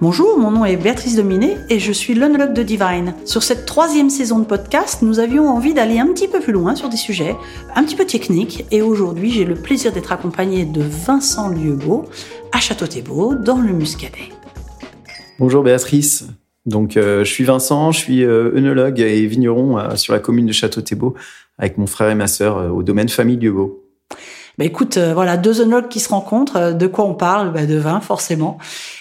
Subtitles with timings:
[0.00, 3.14] Bonjour, mon nom est Béatrice Dominé et je suis l'onologue de Divine.
[3.24, 6.74] Sur cette troisième saison de podcast, nous avions envie d'aller un petit peu plus loin
[6.74, 7.36] sur des sujets
[7.74, 12.04] un petit peu techniques et aujourd'hui j'ai le plaisir d'être accompagné de Vincent Lieubeau
[12.52, 14.30] à Château-Thébault dans le Muscadet.
[15.38, 16.26] Bonjour Béatrice,
[16.66, 20.46] donc euh, je suis Vincent, je suis euh, œnologue et vigneron euh, sur la commune
[20.46, 21.14] de Château-Thébault
[21.58, 23.85] avec mon frère et ma sœur au domaine famille Lieubeau.
[24.58, 26.56] Bah écoute, euh, voilà, deux œnologues qui se rencontrent.
[26.56, 28.56] Euh, de quoi on parle bah De vin, forcément.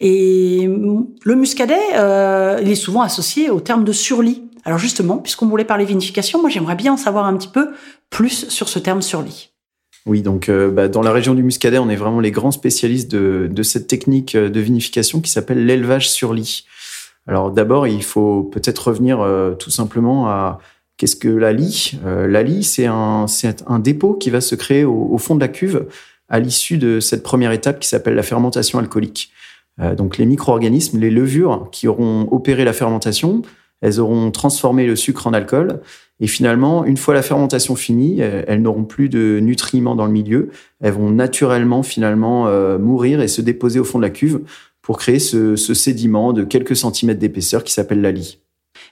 [0.00, 4.44] Et mm, le muscadet, euh, il est souvent associé au terme de surlit.
[4.64, 7.70] Alors justement, puisqu'on voulait parler vinification, moi j'aimerais bien en savoir un petit peu
[8.10, 9.50] plus sur ce terme surlit.
[10.06, 13.48] Oui, donc bah, dans la région du Muscadet, on est vraiment les grands spécialistes de,
[13.50, 16.66] de cette technique de vinification qui s'appelle l'élevage sur lit.
[17.26, 19.26] Alors d'abord, il faut peut-être revenir
[19.58, 20.58] tout simplement à
[21.00, 23.24] Qu'est-ce que la lie euh, La lie, c'est un,
[23.66, 25.86] un dépôt qui va se créer au, fond de la cuve
[26.28, 29.32] à l'issue de cette première étape qui s'appelle la fermentation alcoolique.
[29.80, 33.40] Euh, donc les micro-organismes, les levures qui auront opéré la fermentation,
[33.80, 35.80] elles auront transformé le sucre en alcool.
[36.20, 40.12] Et finalement, une fois la fermentation finie, euh, elles n'auront plus de nutriments dans le
[40.12, 40.50] milieu.
[40.82, 42.44] Elles vont naturellement finalement
[42.78, 44.40] mourir et se déposer au fond de la cuve
[44.82, 48.38] pour créer ce, ce sédiment de quelques centimètres d'épaisseur qui s'appelle la lie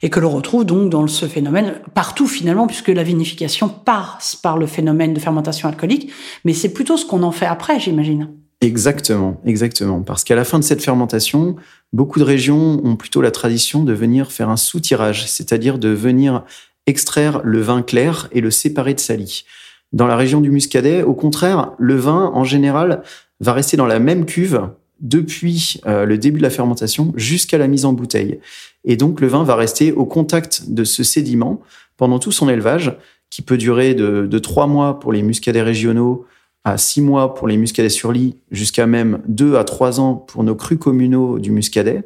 [0.03, 4.59] et que l'on retrouve donc dans ce phénomène partout finalement, puisque la vinification passe par
[4.59, 6.13] le phénomène de fermentation alcoolique,
[6.45, 8.29] mais c'est plutôt ce qu'on en fait après, j'imagine.
[8.61, 10.03] Exactement, exactement.
[10.03, 11.55] Parce qu'à la fin de cette fermentation,
[11.93, 16.45] beaucoup de régions ont plutôt la tradition de venir faire un soutirage, c'est-à-dire de venir
[16.87, 19.45] extraire le vin clair et le séparer de sali.
[19.93, 23.03] Dans la région du Muscadet, au contraire, le vin, en général,
[23.41, 24.69] va rester dans la même cuve
[25.01, 28.41] depuis euh, le début de la fermentation jusqu'à la mise en bouteille.
[28.85, 31.61] Et donc le vin va rester au contact de ce sédiment
[31.97, 32.97] pendant tout son élevage,
[33.31, 36.25] qui peut durer de, trois mois pour les muscadets régionaux
[36.65, 40.45] à six mois pour les muscadets sur lit, jusqu'à même deux à trois ans pour
[40.45, 42.03] nos crus communaux du muscadet.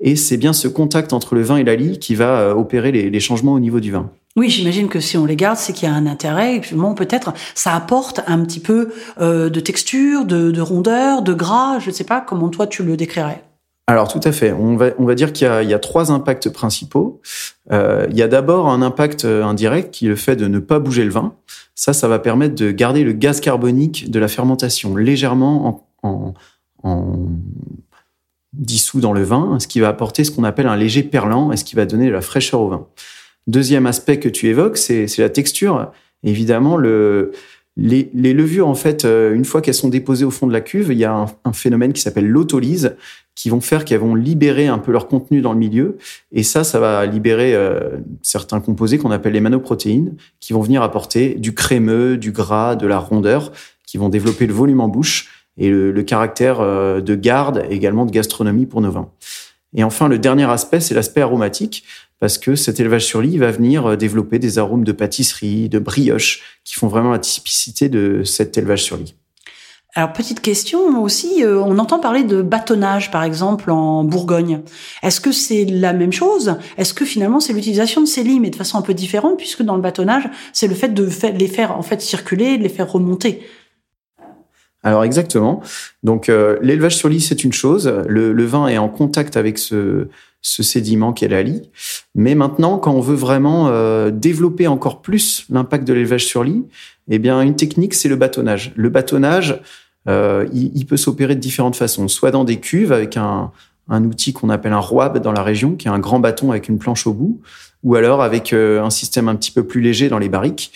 [0.00, 2.92] Et c'est bien ce contact entre le vin et la lie qui va euh, opérer
[2.92, 4.10] les changements au niveau du vin.
[4.36, 6.60] Oui, j'imagine que si on les garde, c'est qu'il y a un intérêt.
[6.96, 11.80] peut-être, ça apporte un petit peu euh, de texture, de, rondeur, de gras.
[11.80, 13.42] Je ne sais pas comment toi tu le décrirais.
[13.88, 14.52] Alors tout à fait.
[14.52, 17.20] On va, on va dire qu'il y, a, trois impacts principaux.
[17.72, 20.60] Euh, il y a d'abord un impact euh, indirect qui est le fait de ne
[20.60, 21.34] pas bouger le vin.
[21.74, 26.34] Ça, ça va permettre de garder le gaz carbonique de la fermentation légèrement en,
[26.84, 27.16] en
[28.52, 31.56] dissous dans le vin, ce qui va apporter ce qu'on appelle un léger perlant et
[31.56, 32.86] ce qui va donner de la fraîcheur au vin.
[33.50, 35.90] Deuxième aspect que tu évoques, c'est la texture.
[36.22, 37.32] Évidemment, le,
[37.76, 40.92] les, levures, en fait, euh, une fois qu'elles sont déposées au fond de la cuve,
[40.92, 42.94] il y a un, phénomène qui s'appelle l'autolyse,
[43.34, 45.98] qui vont faire qu'elles vont libérer un peu leur contenu dans le milieu.
[46.30, 50.84] Et ça, ça va libérer euh, certains composés qu'on appelle les manoprotéines, qui vont venir
[50.84, 53.50] apporter du crémeux, du gras, de la rondeur,
[53.84, 58.06] qui vont développer le volume en bouche et le, le caractère euh, de garde, également
[58.06, 59.10] de gastronomie pour nos vins.
[59.74, 61.84] Et enfin, le dernier aspect, c'est l'aspect aromatique
[62.20, 65.78] parce que cet élevage sur lit va venir euh, développer des arômes de pâtisserie, de
[65.78, 69.14] brioche, qui font vraiment la typicité de cet élevage sur lit.
[69.94, 74.60] Alors petite question aussi, euh, on entend parler de bâtonnage par exemple en Bourgogne.
[75.02, 76.56] Est-ce que c'est la même chose?
[76.76, 79.62] Est-ce que finalement c'est l'utilisation de ces lits mais de façon un peu différente puisque
[79.62, 82.88] dans le bâtonnage c'est le fait de les faire en fait circuler, de les faire
[82.88, 83.42] remonter?
[84.84, 85.60] Alors exactement.
[86.04, 90.06] Donc euh, l'élevage sur lit c'est une chose, le, vin est en contact avec ce,
[90.42, 91.62] ce sédiment qu'est la lie.
[92.14, 96.64] Mais maintenant, quand on veut vraiment euh, développer encore plus l'impact de l'élevage sur lit,
[97.08, 98.72] eh bien, une technique, c'est le bâtonnage.
[98.76, 99.60] Le bâtonnage,
[100.08, 103.50] euh, il, peut s'opérer de différentes façons, soit dans des cuves avec un,
[103.88, 106.68] un outil qu'on appelle un roab dans la région, qui est un grand bâton avec
[106.68, 107.40] une planche au bout,
[107.82, 110.72] ou alors avec euh, un système un petit peu plus léger dans les barriques.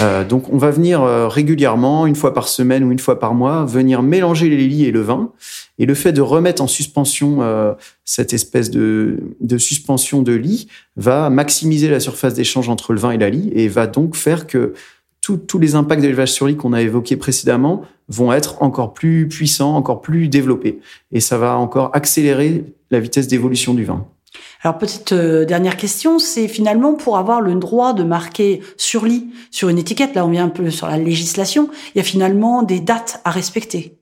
[0.00, 3.34] Euh, donc on va venir euh, régulièrement, une fois par semaine ou une fois par
[3.34, 5.32] mois, venir mélanger les lits et le vin.
[5.78, 10.68] Et le fait de remettre en suspension euh, cette espèce de, de, suspension de lit
[10.96, 14.46] va maximiser la surface d'échange entre le vin et la lie et va donc faire
[14.46, 14.74] que
[15.20, 19.74] tous les impacts d'élevage sur lit qu'on a évoqués précédemment vont être encore plus puissants,
[19.74, 20.80] encore plus développés.
[21.12, 24.06] Et ça va encore accélérer la vitesse d'évolution du vin.
[24.62, 29.26] Alors petite euh, dernière question, c'est finalement pour avoir le droit de marquer sur lit,
[29.50, 32.62] sur une étiquette, là on vient un peu sur la législation, il y a finalement
[32.62, 33.96] des dates à respecter.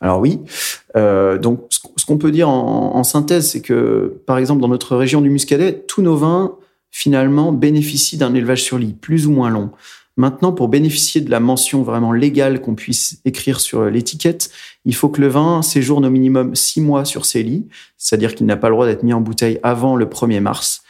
[0.00, 0.40] Alors oui,
[0.96, 4.96] euh, donc ce qu'on peut dire en, en synthèse, c'est que par exemple dans notre
[4.96, 6.56] région du Muscadet, tous nos vins
[6.90, 9.70] finalement bénéficient d'un élevage sur lit plus ou moins long.
[10.20, 14.50] Maintenant, pour bénéficier de la mention vraiment légale qu'on puisse écrire sur l'étiquette,
[14.84, 18.44] il faut que le vin séjourne au minimum six mois sur ses lits, c'est-à-dire qu'il
[18.44, 20.82] n'a pas le droit d'être mis en bouteille avant le 1er mars.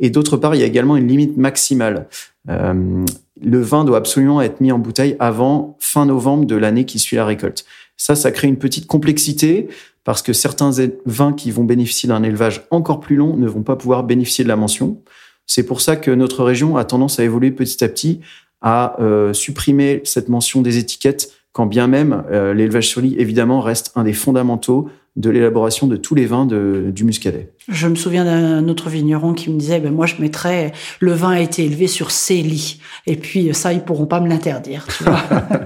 [0.00, 2.08] Et d'autre part, il y a également une limite maximale.
[2.48, 3.04] Euh,
[3.42, 7.16] le vin doit absolument être mis en bouteille avant fin novembre de l'année qui suit
[7.16, 7.66] la récolte.
[7.98, 9.68] Ça, ça crée une petite complexité
[10.02, 10.70] parce que certains
[11.04, 14.48] vins qui vont bénéficier d'un élevage encore plus long ne vont pas pouvoir bénéficier de
[14.48, 14.96] la mention.
[15.44, 18.20] C'est pour ça que notre région a tendance à évoluer petit à petit
[18.60, 23.60] à euh, supprimer cette mention des étiquettes, quand bien même euh, l'élevage sur lit, évidemment,
[23.60, 27.50] reste un des fondamentaux de l'élaboration de tous les vins de, du muscadet.
[27.66, 30.70] Je me souviens d'un autre vigneron qui me disait, ben moi je mettrais
[31.00, 34.28] le vin a été élevé sur ces lits, et puis ça ils pourront pas me
[34.28, 34.86] l'interdire.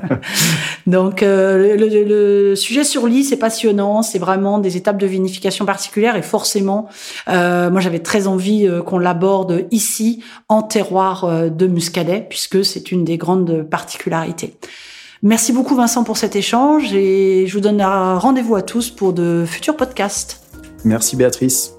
[0.86, 2.04] Donc euh, le,
[2.48, 6.88] le, sujet sur lit c'est passionnant, c'est vraiment des étapes de vinification particulières et forcément,
[7.28, 13.04] euh, moi j'avais très envie qu'on l'aborde ici en terroir de muscadet puisque c'est une
[13.04, 14.56] des grandes particularités.
[15.22, 19.44] Merci beaucoup Vincent pour cet échange et je vous donne rendez-vous à tous pour de
[19.46, 20.42] futurs podcasts.
[20.84, 21.74] Merci Béatrice.